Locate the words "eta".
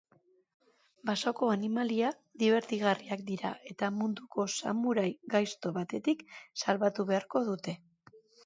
3.73-3.91